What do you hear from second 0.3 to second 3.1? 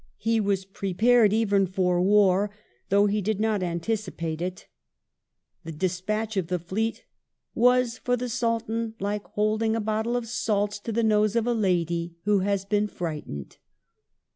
was prepared even for war, though